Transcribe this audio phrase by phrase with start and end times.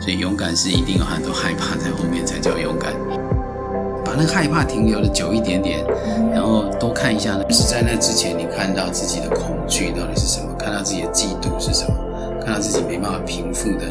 [0.00, 2.92] 所以勇敢是一定有很多害怕在后面才叫勇敢。
[4.04, 5.84] 把那个害怕停留的久一点点，
[6.32, 11.94] 然后多看一下呢，是在那之前你看到自己的恐惧到底是什么，看到自己的嫉妒是什么，
[12.44, 13.86] 看到自己没办法平复的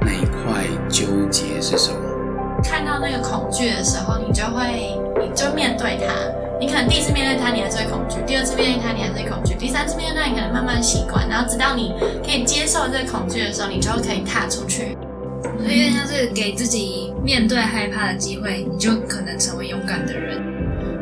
[0.00, 1.98] 那一块纠结是什么。
[2.64, 6.12] 看到那个恐惧的时候，你就会，你就面对它。
[6.58, 11.94] 你可能第一次面对它，你还是会恐惧；第二次面对它，你还是会恐惧；第三次面对它，你可能慢慢习惯，然后直到你
[12.24, 14.96] 可以接受这个恐惧的时候，你就可以踏出去。
[15.58, 20.40] 有点像是给自己面对害怕的机会，你就可能成为勇敢的人。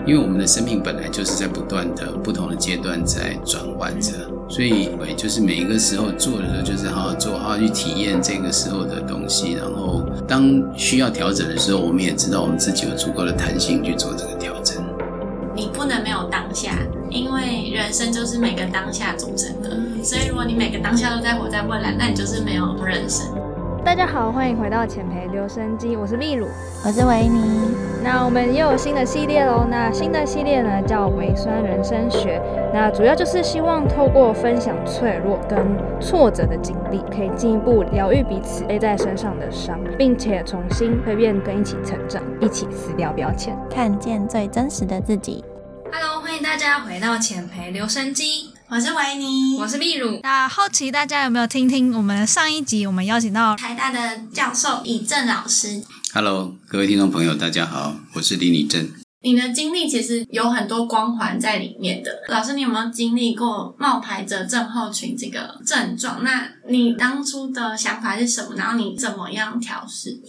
[0.06, 4.12] 因为我们的生命本来就是在不断的不同的阶段在转换着，
[4.48, 4.88] 所以
[5.18, 9.52] 就是每一个时候做的时候，就是好好做，好好去体验这个时候的东西。
[9.52, 14.82] 然后当需要调整的时候，我们也知道我们自己有足够的弹性去做这个调整。
[15.54, 16.78] 你不能没有当下，
[17.10, 19.76] 因为人生就是每个当下组成的。
[20.02, 23.26] 所以如果你每个当下都在活在未来，那你就是没有人生。
[23.88, 26.46] 大家好，欢迎回到浅培留声机，我是秘鲁，
[26.84, 27.74] 我是维尼。
[28.04, 29.66] 那我们又有新的系列喽。
[29.66, 32.38] 那新的系列呢叫微酸人生学，
[32.70, 35.58] 那主要就是希望透过分享脆弱跟
[35.98, 45.42] 挫折的经历，可以进一步疗愈彼此背在身上的伤，并且重新蜕变，跟一起成长，一起撕掉标签，看见最真实的自己。
[45.90, 48.47] Hello，欢迎大家回到浅培留声机。
[48.70, 50.20] 我是维尼，我是秘鲁。
[50.22, 52.86] 那好奇大家有没有听听我们上一集？
[52.86, 55.82] 我们邀请到台大的教授李正老师。
[56.12, 58.92] Hello，各位听众朋友，大家好，我是李李正。
[59.22, 62.10] 你的经历其实有很多光环在里面的。
[62.28, 66.22] 老师，你有没有经历过冒牌者症候群这个症状？
[66.22, 68.54] 那你当初的想法是什么？
[68.54, 70.20] 然后你怎么样调试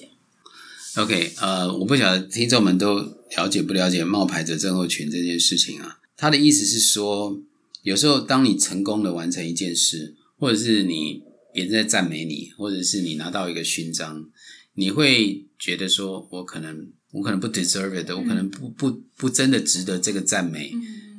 [0.95, 2.99] ？OK，呃，我不晓得听众们都
[3.35, 5.97] 了解不了解冒牌者症候群这件事情啊？
[6.15, 7.37] 他的意思是说。
[7.83, 11.21] 有时候，当你成功的完成一件事，或者是你
[11.53, 14.25] 别人在赞美你，或者是你拿到一个勋章，
[14.73, 20.73] 你会觉得说，我可能我可能不 deserve it，我可能不不不真的值得这个赞美，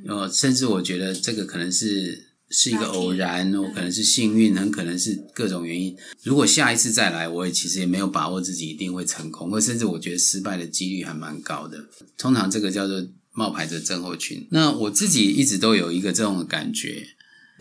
[0.06, 5.96] 呃，甚至我觉得这个可能是是一个偶然，我可能是幸运，很可能是各种原因。
[6.23, 11.86] 如果下一次再来，我也其实也没有把握自己一定会成功，或甚至我觉得失败的几率还蛮高的。
[12.18, 13.02] 通常这个叫做。
[13.33, 17.07] 冒牌的症候群，那我自己一直都有一个这种感觉，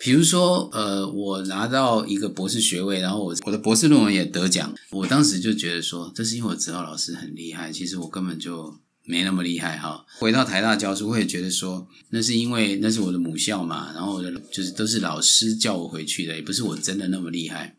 [0.00, 10.04] 比如说，呃，我拿到一个博士学位，然后我我的博士论文也得奖，我当时就觉得说，这是因为我指导老师很厉害，其实我根本就没那么厉害哈。
[10.18, 17.76] 回到台大教书，我也觉得说，那是因为那是我的母校嘛，然后我的就是都是老师叫我回去的，也不是我真的那么厉害。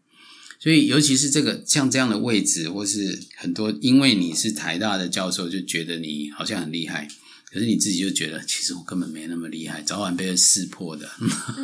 [0.59, 7.07] 所以，尤其是这个像这样的位置，或是很多因为你是台大的教授，就觉得你好像很厉害。
[7.51, 11.09] 可是你自己就觉得，其实我根本没那么厉害，早晚被人识破的。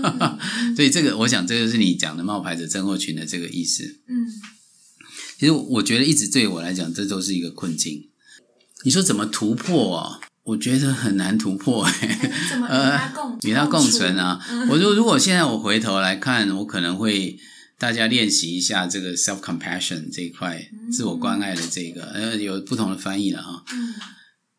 [0.75, 3.84] 所以这个，我想这就是你讲的冒牌者症候群的这个意思。
[4.08, 4.28] 嗯，
[5.40, 8.09] 其实我觉得一直对我来讲，这都是一个困境。
[8.84, 10.20] 你说怎么突破啊？
[10.44, 11.90] 我觉得很难突破。
[12.50, 14.40] 怎么与他共与他共存啊？
[14.69, 17.38] 我说，如果现在我回头来看，我可能会
[17.78, 23.64] 大家练习一下这个 self compassion 这一块，自我关爱的这个，呃，有不同的翻译了哈。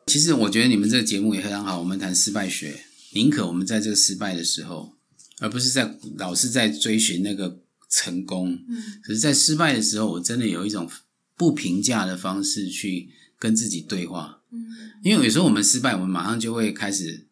[0.09, 1.79] 其实我觉得你们这个节目也非常好。
[1.79, 2.83] 我们谈失败学，
[3.13, 4.95] 宁可我们在这个失败的时候，
[5.39, 7.61] 而不是在老是在追寻那个
[7.91, 8.59] 成功。
[8.69, 10.91] 嗯，可是，在失败的时候，我真的有一种
[11.37, 14.41] 不评价的方式去跟自己对话。
[14.51, 14.59] 嗯，
[15.05, 17.27] 因为有时候我们失败，我们马上就会开始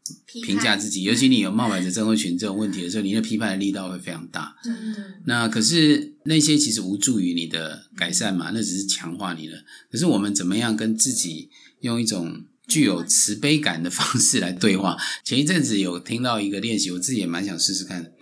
[0.45, 1.03] 评价自己。
[1.03, 4.55] 尤其你有冒牌者症候群这种问题的时候，你的批判的力道会非常大。
[4.63, 5.15] 真的。
[5.25, 8.51] 那可是那些其实无助于你的改善嘛？
[8.53, 9.65] 那只是强化你了。
[9.91, 11.49] 可是我们怎么样跟自己
[11.81, 14.97] 用一种具有慈悲感的方式来对话。
[15.25, 18.13] 前一阵子有听到一个练习，我自己也蛮想试试看的。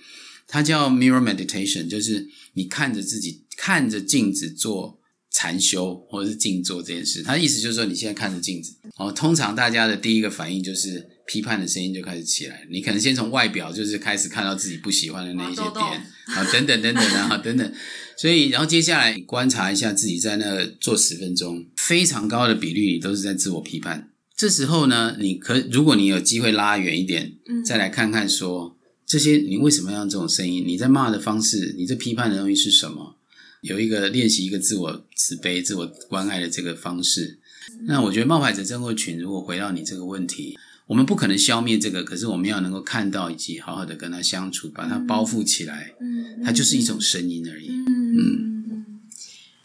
[0.46, 5.00] 它叫 Mirror Meditation，就是你看着自己，看着镜子做
[5.30, 7.22] 禅修或者是静坐这件事。
[7.22, 12.66] 它的意思就是说，你现在看着镜子，哦，通常大家的第一个反应就是批判的声音就开始起来。
[12.70, 15.82] 你可能先从外表就是开始看到自己不喜欢的那一些点，
[16.26, 17.72] 啊，等等等等啊，等等。
[18.16, 24.10] 所以，然后接下来观察一下自己在那做十分钟，非常高的比率你都是在自我批判。
[24.44, 27.32] 这时候呢，你可如果你有机会拉远一点，
[27.64, 28.76] 再来看看说
[29.06, 30.62] 这些你为什么要这种声音？
[30.66, 33.16] 你在骂的方式，你这批判的东西是什么？
[33.62, 37.38] 有一个练习一个自我慈悲、自我关爱的这个方式。
[37.86, 40.58] 那我觉得冒牌者症候群，如果回到你这个问题，
[40.88, 45.94] 我们不可能消灭这个，可是我们要能够看到以及好好的跟他相处，把它包覆起来。
[46.02, 47.68] 嗯，它就是一种声音而已。
[47.88, 48.53] 嗯。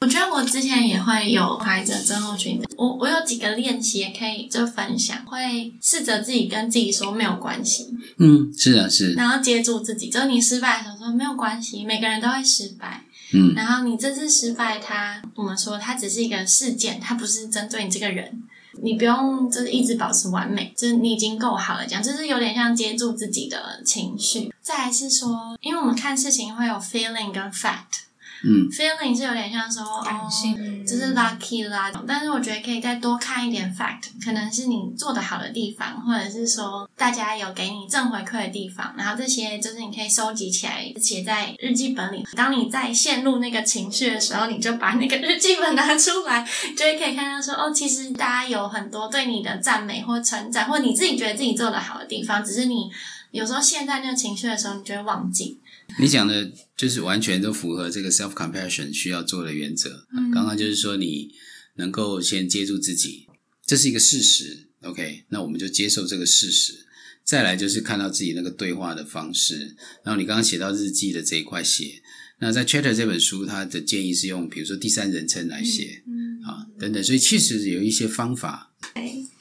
[0.02, 13.04] 我觉得我之前也会有怀着症候群的，我我有几个练习也可以就分享，会试着自己跟自己说没有关系，嗯，是啊是，然后接住自己，就是你失败的时候说没有关系，每个人都会失败，
[13.34, 13.54] 嗯。
[13.56, 18.44] 然后你这次失败它，我们说它只是一个事件，它不是针对你这个人。
[18.82, 24.54] 你不用就是一直保持完美，就是你已经够好了，这样就是有点像接住自己的情绪。
[24.62, 28.06] 再来是说，因为我们看事情会有 feeling 跟 fact，
[28.44, 30.30] 嗯 feeling 是有点像说哦，
[30.88, 31.92] 就是 lucky 啦。
[32.08, 42.26] 但是我觉得可以再多看一点 fact，可能是你做的好的地方，或者是说大家有给你正回馈的地方，然后这些就是你可以收集起来，写在日记本里。
[42.36, 46.48] 当你在陷入那个情绪的时候，你就把那个日记本拿出来，
[46.78, 52.90] 就会可以看到说哦，其实大家有很多对你的赞美或称赞，或你自己觉得自己做的好的地方，只是你
[53.32, 55.60] 有时候陷在那个情绪的时候，你就会忘记。
[55.98, 60.06] 你讲的就是完全都符合这个 self compassion 需要做的原则。
[60.16, 61.32] 嗯刚刚就是说你
[61.76, 63.26] 能够先接住自己，
[63.66, 64.70] 这是一个事实。
[64.82, 66.86] OK，那我们就接受这个事实。
[67.26, 69.76] 再来就是看到自己那个对话的方式。
[70.04, 72.02] 然后你刚刚写到日记的这一块写，
[72.40, 76.19] 那在 Chatter 这本书，它的建议是用比如说第三人称来写、嗯
[76.50, 78.72] 啊等等，所以其实有一些方法。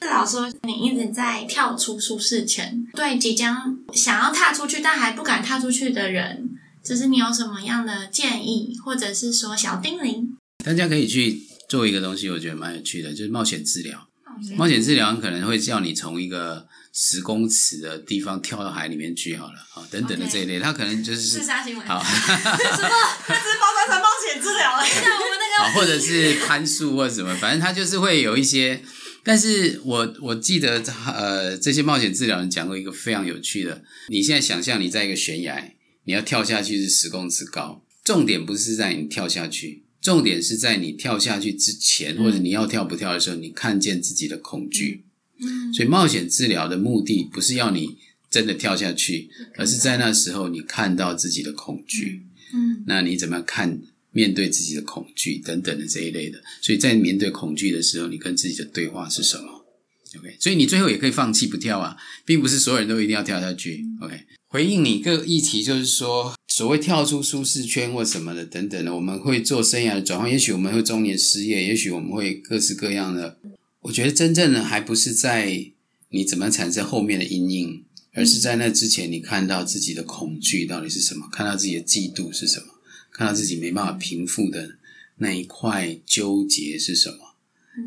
[0.01, 6.49] 至少说你一直在跳出舒适圈，对即将想要踏出去但还不敢踏出去的人，
[6.83, 10.27] 就是你有什么样的建议，或者是说小叮咛？
[10.63, 14.08] 大家可以去做一个东西，我觉得蛮有趣的，就是冒险治疗。
[14.57, 21.85] 冒险治疗可能会叫你从一个十公尺的地方跳到海里面去，好了啊，等等的这一类，他可能就是自杀行为？
[21.85, 22.89] 好，什么？
[23.25, 24.89] 他只是包装成冒险治疗而已。
[25.03, 28.81] 像我们那好，或者是攀树或者什么，反正他就是会有一些。
[29.21, 35.73] 但是我我记得呃，这些冒险治疗人讲过一个非常有趣的，你现在想象你在一个悬崖，
[36.05, 45.03] 你要跳下去是十公尺高，重点不是在你跳下去，重点是在你跳下去之前，或者你要跳不跳的时候，你看见自己的恐惧。
[45.39, 45.73] 嗯。
[45.73, 47.97] 所以冒险治疗的目的不是要你
[48.29, 52.23] 真的跳下去，而是在那时候你看到自己的恐惧。
[52.53, 52.83] 嗯。
[52.87, 53.81] 那你怎么样看
[54.11, 56.41] 面对自己的恐惧等等的这一类的？
[56.61, 59.58] 所以在面对恐惧的时候，你跟自己的对话是什么
[60.17, 61.95] ？OK，所以你最后也可以放弃不跳啊，
[62.25, 63.85] 并不是所有人都一定要跳下去。
[64.01, 73.37] OK，回应你个议题，就是说所谓跳出舒适圈或什么的等等的，我们会做生涯的转换，也许我们会中年失业，也许我们会各式各样的。
[73.81, 75.71] 我觉得真正的还不是在
[76.09, 82.65] 你怎么产生后面的阴影，而是在那之前，你看到自己的恐惧到底是什么，看到自己的嫉妒是什么，
[83.13, 84.77] 看到自己没办法平复的
[85.19, 87.28] 那一块纠结是什么。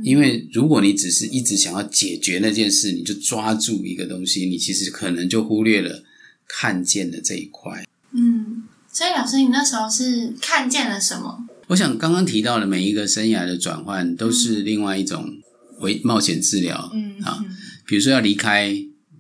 [0.03, 6.03] 因为如果你只是一直想要解决那件事，你就抓住一个东西，你其实可能就忽略了
[6.47, 7.85] 看见的这一块。
[8.13, 8.65] 嗯。
[8.95, 11.49] 所以老师，你那时候是看见了什么？
[11.69, 15.39] 我想刚刚提到的每一个生涯的转换，都是另外一种
[15.81, 16.91] 为冒险治疗。
[16.93, 17.43] 嗯啊，
[17.87, 18.69] 比如说要离开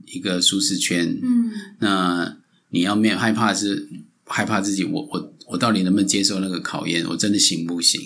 [0.04, 2.36] 一个舒适圈，嗯那
[2.68, 3.88] 你要面害怕是
[4.26, 7.06] 害怕自己，我我我到底能不能接受那个考验？
[7.06, 7.98] 我真的行不行？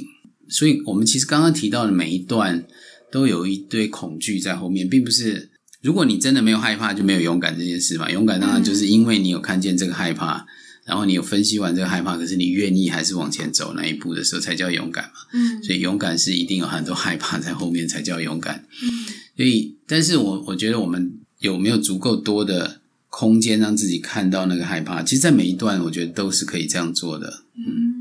[0.48, 2.64] 所以我们其实刚刚提到的每一段
[3.10, 5.50] 都有一堆恐惧在后面，并不是
[5.82, 8.10] 如果你真的没有害怕，就没有勇敢这件事嘛。
[8.10, 10.44] 勇敢当然就是因为你有看见这个害怕，
[10.84, 15.10] 然后你有分析完这个害怕，可是你愿意还是往前走那一步的时候，才叫勇敢嘛。
[15.32, 18.64] 嗯所以勇敢是一定有很多害怕在后面才叫勇敢。
[18.82, 18.88] 嗯
[19.36, 25.02] 所以，但是我我觉得我们有没有足够多的空间让自己看到那个害怕？
[25.02, 27.44] 其实，在每一段，我觉得都是可以这样做的。
[27.54, 27.95] 嗯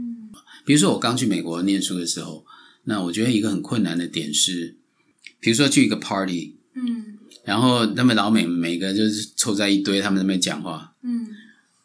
[0.65, 2.45] 比如说，我刚去美国念书的时候，
[2.85, 4.75] 那我觉得一个很困难的点是，
[5.39, 11.27] 比如说去一个 party，嗯然后他们老美每个就是凑在一堆，他们在那边讲话，嗯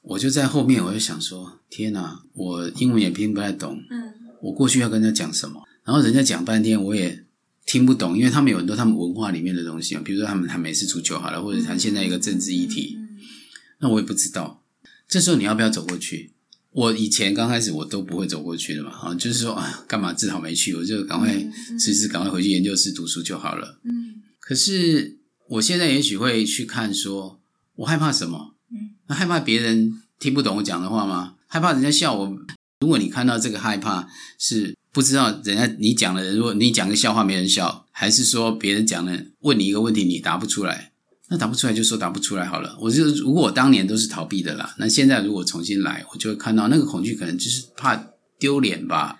[0.03, 7.25] 我就在后面，我就想说，天哪，我英文也听不太懂，嗯我过去要跟他讲什么，然后人家讲半天我也
[7.67, 13.19] 听不懂，因为他们有很多他们文化里面的东西啊，比如说他们谈美式足球好了，或者谈现在一个政治议题，嗯
[13.81, 14.63] 那我也不知道。
[15.07, 16.31] 这时候你要不要走过去？
[16.73, 21.35] 我以前刚开始我都不会走过去的嘛，啊，就是说啊，干嘛自讨没趣，我就赶快
[21.79, 23.81] 其实赶快回去研究室读书就好了。
[23.85, 27.41] 嗯可是我现在也许会去看说，
[27.77, 28.55] 我害怕什么？
[28.73, 31.35] 嗯，那害怕别人听不懂我讲的话吗？
[31.47, 32.37] 害怕人家笑我？
[32.81, 34.09] 如果你看到这个害怕
[34.39, 40.90] 是不知道人家你讲的人，如果你讲个笑话没人笑，还是说别人讲的问你一个问题你答不出来，
[41.31, 42.77] 那答不出来就说答不出来好了。
[42.81, 47.99] 我就如果我当年都是逃避的啦，那现在如果重新来，我就会看到那个恐惧可能就是怕
[48.39, 49.17] 丢脸吧。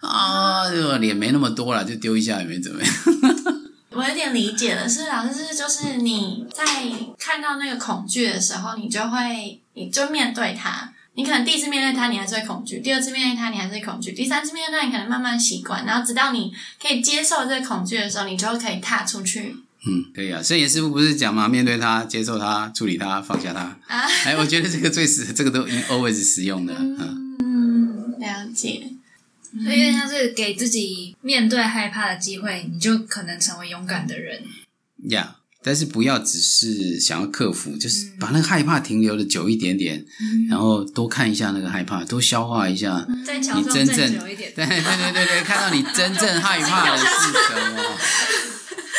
[0.00, 2.94] 啊，这个脸没那么多了，就丢一下也没怎么样。
[3.92, 6.64] 我有点理解了，是老师就是你在
[7.18, 10.92] 看到那个恐惧的时候，你就会你就面对它。
[11.14, 19.56] 你可能第一次面对它，你还是会恐惧；第二次面对它，你还是会恐惧；第三次面对它，你可能慢慢习惯，然后直到你可以接受这个恐惧的时候，你就可以踏出去
[19.86, 20.42] 嗯，可以啊。
[20.42, 21.48] 圣严师傅不是讲吗？
[21.48, 23.60] 面对他，接受他，处理他，放下他。
[23.86, 24.06] 啊。
[24.26, 26.74] 哎，我觉得这个最实，这个都 always 实用的。
[26.78, 28.82] 嗯，嗯，了解。
[29.64, 34.42] 所以有点像是给自己面对害怕的机会，你就可能成为勇敢的人。
[35.08, 40.02] 呀但是不要只是想要克服，就是把那个害怕停留的久一点点，
[40.48, 43.06] 然后多看一下那个害怕，多消化一下。
[43.08, 43.24] 你
[43.64, 47.82] 真正久一点， 对对对对对，看到你真正害怕的是什么？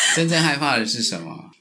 [0.15, 1.51] 真正害怕的是什么？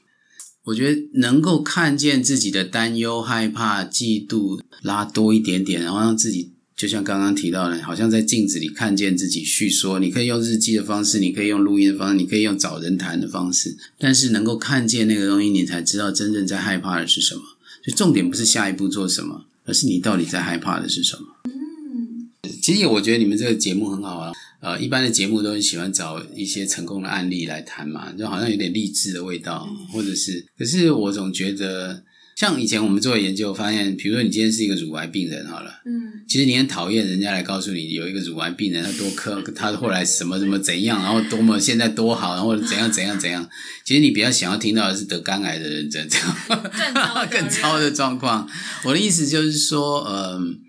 [0.65, 9.99] 我觉得能够看见自己的担忧、害怕、嫉妒，拉多一点点，然后让自己就像刚刚提到的，好像在镜子里看见自己叙说。
[9.99, 17.41] 你可以用日记的方式，你可以用录音的方式，你可以用找人谈的方式，但是能够看见那个东西，你才知道真正在害怕的是什么。
[17.83, 21.25] 就重点不是下一步做什么，而是你到底在害怕的是什么。
[21.45, 22.29] 嗯
[22.61, 24.31] 其实我觉得你们这个节目很好啊。
[24.61, 32.03] 呃，一般的节目都很喜欢找一些成功的案例来谈嘛，就好像有点励志的味道，或者是，可是我总觉得，
[32.35, 43.49] 像以前我们做的研究发现，比如说你今天是一个乳癌病人好了，嗯，其实你很讨厌人家来告诉你有一个乳癌病人他多科，他后来什么什么怎样，然后多么现在多好，然后怎样怎样怎样，
[43.83, 46.07] 其实你比较想要听到的是得肝癌的人这样。
[46.47, 48.47] 更糟的 更糟的状况。
[48.83, 50.59] 我的意思就是说，嗯、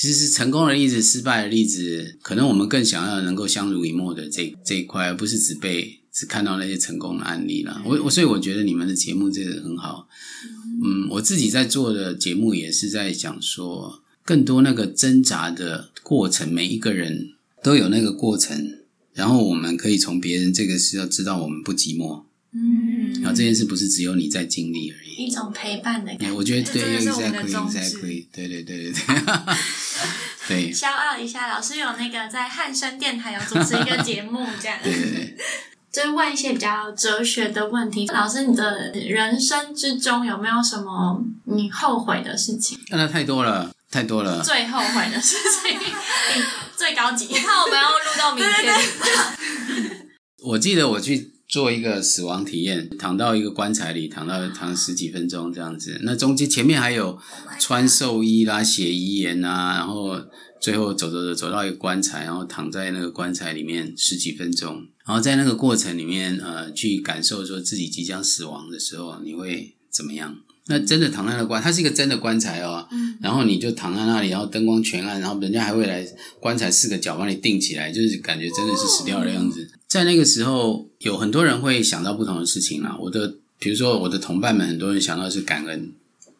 [0.00, 7.82] 其实成功的例子、失败的例子，可能我们更想要能够相濡以沫的这这一块，而不是只被只看到那些成功的案例了。
[7.84, 10.08] 我我所以我觉得你们的节目这个很好。
[10.82, 18.78] 嗯，我自己在做的节目也是在讲说，更多那个挣扎的过程，每一个人都有那个过程，
[19.12, 25.24] 然后我们可以从别人这个是要知道我们不寂寞，嗯，然后这件事不是只有你在经历而已。
[25.24, 26.34] 一种陪伴的哎，感觉。
[26.34, 29.02] 我觉得对这真的是我们的，exactly 宗旨 exactly，对对对对对，
[30.48, 34.78] 对骄 傲一下，老师有那个在汉声电台有主持一个节目，这样。
[34.82, 35.36] 对 对对。
[35.92, 38.06] 就是问一些比较哲学的问题。
[38.06, 42.78] 老师，你的人生之中有没有什么你后悔的事情？
[42.90, 44.40] 那太多了，太多了。
[44.40, 45.76] 最后悔的事情，
[46.78, 47.26] 最高级。
[47.34, 50.06] 怕我们要录到明天。
[50.44, 55.98] 我记得我去做一个死亡体验，躺到一个棺材里，躺到躺十几分钟这样子。
[56.04, 57.18] 那中间前面还有
[57.58, 60.16] 穿寿衣啦、写遗言啊，然后
[60.60, 64.86] 最后走走走走到一个棺材，然后躺在那个棺材里面十几分钟。
[65.04, 70.36] 然后在那个过程里面，呃，去感受说自己即将死亡的时候，你会怎么样？
[70.66, 72.86] 那真的躺在那个棺，它是一个真的棺材哦。
[72.92, 76.06] 嗯然后你就躺在那里，然后灯光全暗，然后人家还会来
[76.38, 79.68] 棺材四个角帮你定起来，就是感觉真的是死掉的样子。
[79.90, 82.96] 在那个时候，有很多人会想到不同的事情啦。
[83.00, 85.92] 我的，比如说我的同伴们，很多人想到是感恩，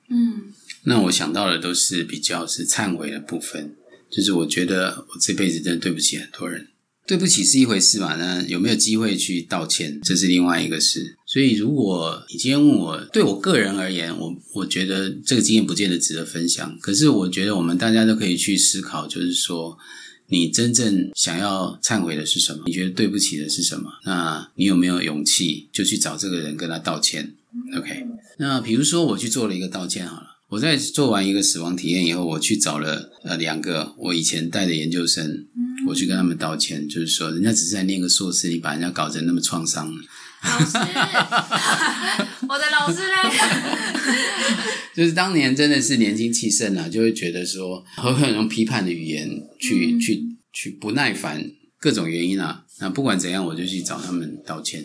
[0.08, 0.52] 嗯
[0.84, 3.74] 那我想到的都是比较是忏悔的部分，
[4.08, 6.68] 就是我觉得我这辈子真的对不起很多人。
[7.06, 11.16] 对不起是一回事嘛，那有没有机会去道歉，这是另外一个事。
[11.26, 16.78] 所以，如果你今天问我，对我个人而言，我我觉得这个经验不见得值得分享。
[16.78, 19.76] 可是，我觉得我们大家都可以去思考，就是说，
[20.30, 22.62] 你真正想要忏悔的是什么？
[22.66, 23.90] 你觉得对不起的是什么？
[24.04, 27.34] 那你有没有勇气就去找这个人跟他道歉
[27.76, 28.06] ？OK，
[28.38, 30.26] 那比如说我去做了一个道歉好了。
[30.50, 35.46] 我在做完一个死亡体验以后，我去找了呃两个我以前带的研究生，
[35.86, 39.88] 我去跟他们道歉，就是说人家只是在念个硕士，你把人家搞成那么创伤，
[40.42, 40.76] 老师，
[42.48, 43.14] 我的老师嘞？
[44.94, 49.28] 就是当年真的是年轻气盛啊，就会觉得说会很用批判的语言
[49.58, 52.64] 去、去去不耐烦，各种原因啊。
[52.80, 54.84] 那不管怎样，我就去找他们道歉。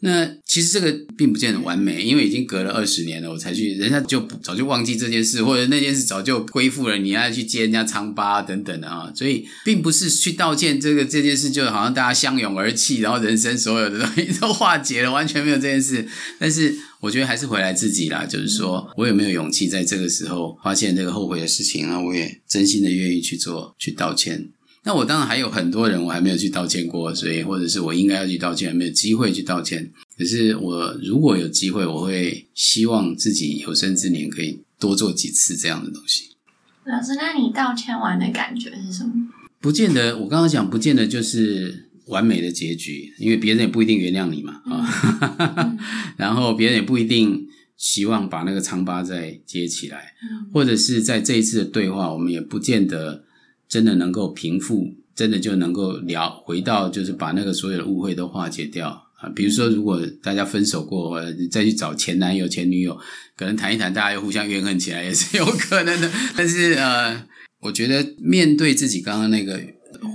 [0.00, 16.06] 那其实这个并不见得完美，因为已经隔了二十年了，我才去，人家就早就忘记这件事，或者那件事早就恢复了，你要去接人家疮疤等等的啊，所以并不是去道歉这个这件事，就好像大家相拥而泣，然后人生所有的东西都化解了，完全没有这件事。
[16.38, 24.50] 但是我觉得还是回来自己啦，就是说我有没有勇气在这个时候发现这个后悔的事情，那我也真心的愿意去做，去道歉。
[24.86, 29.90] 那我当然还有很多人我还没有去道歉过，所以或者是我应该要去道歉，还没有机会去道歉。
[30.16, 36.36] 可是我如果有机会，我会希望自己有生之年可以多做几次这样的东西。
[36.84, 39.12] 老师，那你道歉完的感觉是什么？
[39.60, 45.76] 不见得，我刚刚讲不见得就是完美的结局，因为别人也不一定原谅你嘛啊，
[46.16, 47.44] 然后别人也不一定
[47.76, 50.14] 希望把那个疮疤再接起来，
[50.52, 53.24] 或者是在这一次的对话，我们也不见得
[53.68, 59.02] 真的能够平复，真的就能够聊回到就是把那个所有的误会都化解掉。
[59.16, 62.94] 啊，比如说，如果大家分手过，或者再去找前男友、前女友，
[63.34, 66.10] 可能谈一谈，大家又互相怨恨起来，也是有可能的。
[66.36, 67.26] 但是，呃，
[67.60, 69.58] 我觉得面对自己刚刚那个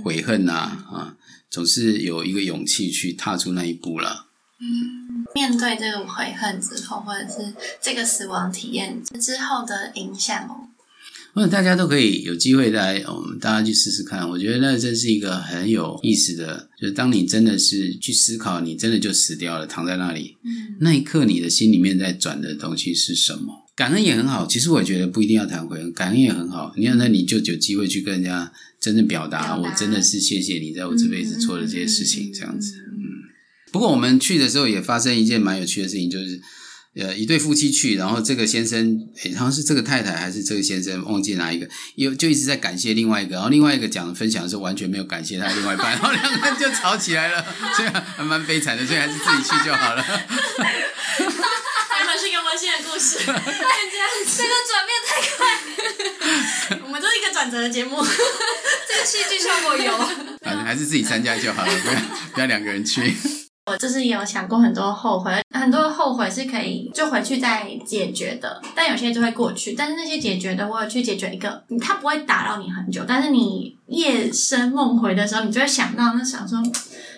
[0.04, 1.16] 悔恨啊，啊，
[1.50, 4.26] 总是有一个勇气去踏出那一步了。
[4.60, 10.48] 嗯面对这个悔恨之后，或者是这个死亡体验之后的影响
[11.32, 11.34] 哦。
[11.34, 14.28] 或者大家都可以有机会来，我们大家去试试看。
[14.28, 23.66] 我觉得那真是一个很有意思的，就是当你真的是去思考，你真的就死掉了，躺在那里，嗯那一刻你的心里面在转的东西是什么？
[23.74, 26.74] 感恩也很好，其实我觉得不一定要谈回恩，感恩也很好。
[26.76, 32.74] 你看，那你就有机会去跟人家真正表达，我真的是谢谢你在我这辈子做的这些事情，嗯这样子。
[32.76, 32.92] 嗯，
[33.72, 36.40] 不过我们去的时候也发生一件蛮有趣的事情，就是。
[36.94, 47.42] 呃，一对夫妻去，然后这个先生，诶，好像是这个太太还是这个先生，忘记哪一个，又就一直在感谢另外一个，然后另外一个讲分享的时候完全没有感谢他另外一半， 然后两个人就吵起来了，
[47.76, 50.04] 所以还蛮悲惨的，所以还是自己去就好了。
[51.18, 53.34] 原本是一个温馨的故事， 变这
[54.36, 58.04] 这个转变太快，我们都是一个转折的节目。
[58.04, 59.96] 这个戏剧效果有。
[60.42, 61.94] 反正，还是自己参加就好了，不要
[62.34, 63.14] 不要两个人去。
[63.66, 69.74] 我就是也有想过很多后悔，很多后悔是可以就回去再解决的，但有些就会过去。
[69.74, 76.58] 但是那些解决的，我有去解决一个，它不会打扰你很久，但是你夜深梦回的时候，你就会想到，那想说，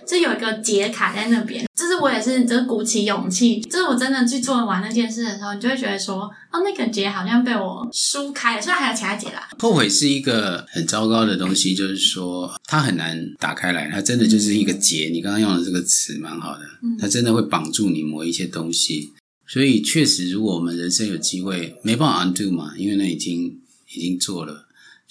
[0.06, 1.64] 就有一个结卡在那边。
[1.74, 15.08] 就是我也是，就是鼓起勇气，就是我真的去做完那件事的时候，你就会觉得说，哦，那个结好像被我梳开了，虽然还有其他结啦，后悔是一个很糟糕的东西，就是说它很难打开来，它真的就是一个结。
[15.08, 16.64] 你刚刚用的这个词蛮好的，
[16.98, 19.12] 它真的会绑住你某一些东西。
[19.46, 23.60] 所以确实，如果我们人生有机会，没办法 undo 嘛，因为那已经
[23.94, 24.63] 已经做了，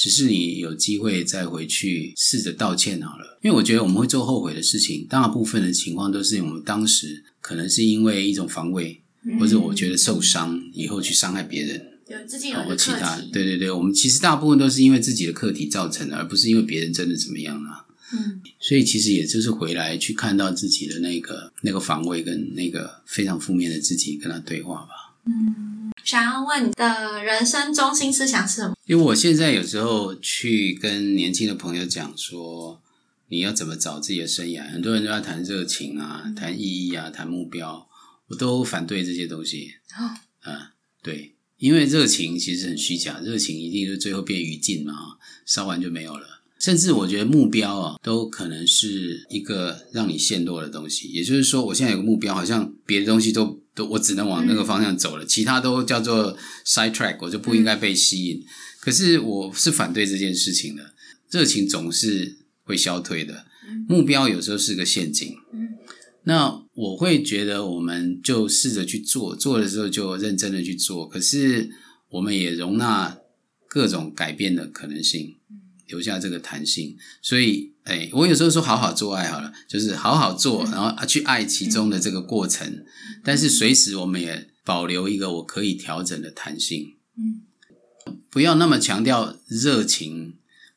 [0.04, 3.40] 只是你有机会再回去试着道歉好了。
[3.42, 9.02] 因为我觉得我们会做后悔的事情，大部分的情况都是我们当时可能是因为一种防卫，
[9.40, 11.88] 或者我觉得受伤以后去伤害别人。
[12.10, 17.86] 有自己有其他，对对对，我们其实大部分都是因为自己的课题造成的，而不是因为别人真的怎么样啊。
[18.12, 24.90] 嗯，所以其实也就是回来去看到自己的那个那个防卫跟那个非常负面的自己，跟他对话吧。
[26.04, 28.76] 想要问你的人生中心思想是什么？
[28.86, 32.82] 因为我现在有时候去跟年轻的朋友讲说，
[33.30, 37.88] 你要怎么找自己的生涯，很多人都要谈热情啊，谈意义啊，谈目标，
[38.28, 39.76] 我都反对这些东西。
[39.98, 46.43] 哦啊，对，因为热情其实很虚假，热情一定是最后变于烬嘛，烧完就没有了。
[46.60, 51.10] 甚至我觉得目标啊，都可能是一个让你陷落的东西。
[51.10, 58.44] 也就是说，我现在有个目标，好像别的东西都都我只能往那个方向走了，其他都叫做 side track，我就不应该被吸引。
[58.80, 60.94] 可是我是反对这件事情的，
[61.32, 63.46] 热情总是会消退的，
[63.88, 65.36] 目标有时候是个陷阱。
[65.54, 65.70] 嗯
[66.26, 71.06] 那我会觉得，我们就试着去做，做的时候就认真的去做。
[71.06, 71.70] 可是
[72.12, 73.18] 我们也容纳
[73.68, 75.36] 各种改变的可能性，
[75.94, 76.98] 留下这个弹性。
[77.22, 82.84] 所以，哎，我有时候说好好做爱好了，就是好好做，然后啊去爱其中的这个过程。
[83.24, 86.96] 但是随时我们也保留一个我可以调整的弹性。
[87.16, 87.44] 嗯，
[88.32, 90.34] 不要那么强调热情。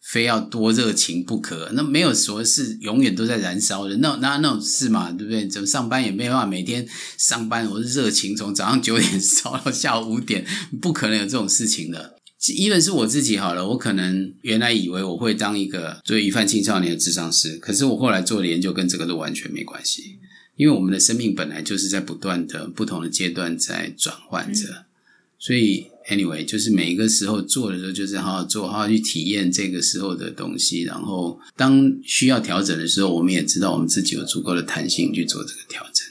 [0.09, 5.49] 非要多热情不可，那没有什么是永远都在燃烧的，那那那种事嘛，对不对？
[5.49, 6.87] 怎么上班也没办法每天
[7.19, 10.47] 上班，我是热情从早上九点 烧到下午五点，
[10.81, 12.15] 不可能有这种事情的。
[12.53, 20.19] Even 是我自己好了，我可能原来以为我会当一个做疑犯青少年的智商师，可是我后来做的研究跟这个都完全没关系，
[20.57, 24.87] 因为我们的生命本来就是在不断的不同的阶段在转换着，
[25.39, 25.91] 所以。
[26.09, 30.85] Anyway，就是每一个时候做的时候，就是好好做，好好去体验这个时候的东西。
[30.85, 36.07] 然后，当需要调整的时候，我们也知道我们自己有足够的弹性去做这个调整。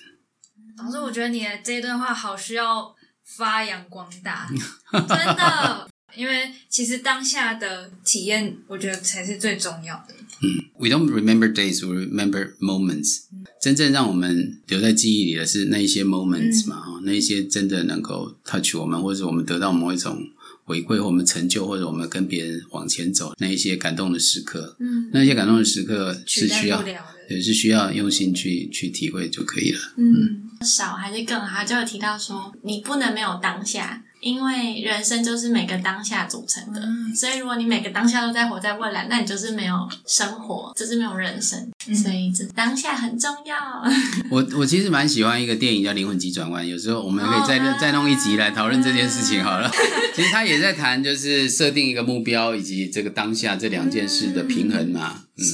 [0.85, 2.93] 老师，我觉得你的这一段话好需要
[3.23, 4.49] 发扬光大，
[4.91, 10.13] 真的，因为其实当下的体验，我觉得才是最重要的。
[10.41, 13.21] 嗯，We don't remember days, we remember moments。
[13.61, 20.21] 真正让我们留在记忆里的是那一些 moments 嘛，哈、那一些真的能够 touch 我们，或者我们得到某一种
[20.65, 24.75] 回馈，或我们成就，或者我们跟别人往前走那一些感动的时刻。
[24.79, 26.83] 嗯那些感动的时刻是需要。
[27.27, 29.79] 也是需要用心去去体会就可以了。
[29.97, 36.81] 嗯，少还是更好，就有提到说你不能没有当下，因为人生就是每个当下组成的。
[36.81, 41.71] 嗯所以如果你每个当下都在活在未来，那你就是没有生活，就是没有人生。
[41.95, 43.55] 所以这当下很重要。
[44.31, 49.71] 我我其实蛮喜欢一个电影叫《灵魂急转弯》，有时候我们可以再、哦再弄一集来讨论这件事情好了。
[50.15, 55.21] 其实他也在谈，就是设定一个目标以及这个当下这两件事的平衡嘛。
[55.37, 55.45] 嗯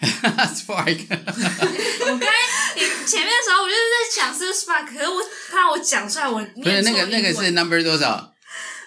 [0.00, 2.51] Spark，，Spark， 我刚才你
[3.04, 8.32] 前面的时候，我就是在想是 Spark，可是我怕我讲出来，我不是那个那个是 number 多少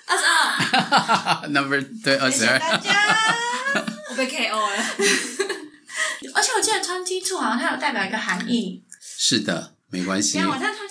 [0.08, 2.58] 二十二，？number 对二十二。
[2.60, 3.36] 大家。
[4.10, 4.86] 我被 KO 了。
[6.34, 8.84] 而且我记得 twenty two 好像它有代表一个含义。
[9.18, 10.40] 是的，没关系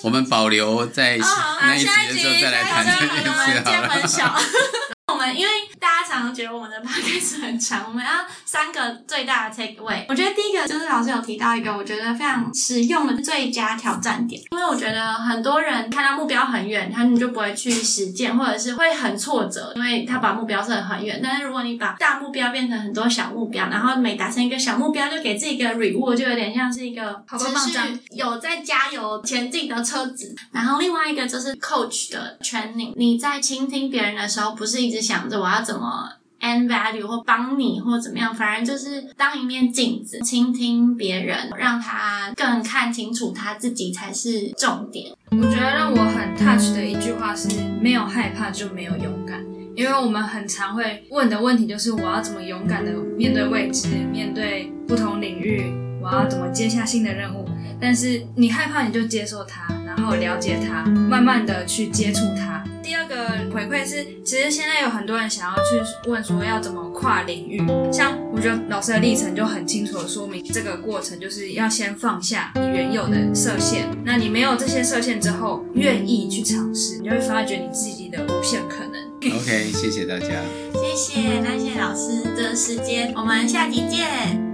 [0.02, 4.93] 我们保留在那一集下一集的时候再来谈这件事好了。
[5.14, 5.24] 小。
[5.24, 8.10] 我们们因为大家常常觉得我们的 podcast 很长，我们要
[8.44, 10.04] 三个最大的 take away。
[10.08, 21.20] 我觉得第一个就是老师有提到一个我觉得非常实用的最佳挑战点，因为我觉得很多人看到目标很远，他们就不会去实践，或者是会很挫折，因为他把目标设得很远。
[21.22, 30.34] 但是如果你把大目标变成很多小目标，然后每达成一个小目标就给自己一个 reward，就有点像是一个好持续棒棒棒有在加油前进的车子。
[30.52, 36.10] 然后另外一个就是 coach 的 training，你在倾听别人的时候，不是一直想着我要怎么。
[36.44, 45.10] and value 或帮你或怎么样，反而就是当一面镜子，倾听别人，让他更看清楚他自己才是重点。
[45.30, 47.48] 我觉得让我很 touch 的一句话是：
[47.80, 49.42] 没有害怕就没有勇敢。
[49.74, 57.48] 因为我们很常会问的问题就是：我要怎么勇敢的面对未知，面对不同领域，我要怎么接下新的任务？
[57.80, 62.62] 但是你害怕，你就接受它，然后了解它，慢慢的去接触它。
[62.84, 79.02] 第二个回馈是，其实现在有很多人想要去问说要怎么跨领域，像我觉得老师的历程就很清楚的说明这个过程，就是要先放下你原有的设限，那你没有这些设限之后，愿意去尝试，你就会发觉你自己的无限可能。
[79.34, 80.28] OK，谢谢大家，
[80.74, 84.06] 谢谢，那谢谢老师的时间，我们下集见，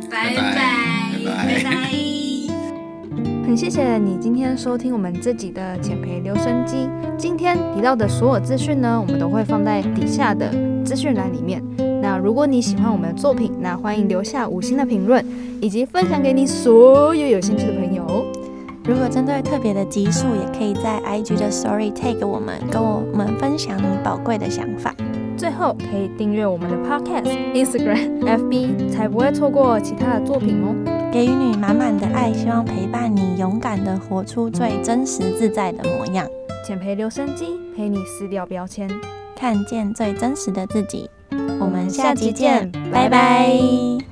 [0.08, 0.32] 拜。
[0.34, 0.54] 拜拜。
[1.24, 2.19] 拜拜。
[3.50, 6.88] 很谢谢你今天收听我们这集的浅培留声机。
[7.18, 10.48] 今天提到的所有资讯呢，我们都会放在底下的
[10.84, 11.60] 资讯栏里面。
[12.00, 15.26] 那如果你喜欢我们的作品，那欢迎留下五星的评论，
[15.60, 18.24] 以及分享给你所有有兴趣的朋友哦。
[18.84, 24.94] 如果针对特别的集数，也可以在 IG 的 Story tag 我们，跟我们分享你宝贵的想法。
[25.36, 30.99] 最后可以订阅我们的 Podcast、Instagram、FB，才不会错过其他的作品哦。
[31.12, 36.26] 给予你满满的爱，希望陪伴你勇敢的活出最真实自在的模样，
[36.64, 38.88] 减肥留声机陪你撕掉标签。
[39.34, 41.10] 看见最真实的自己。
[41.58, 43.58] 我们下下集集见见，拜拜拜
[43.98, 44.09] 拜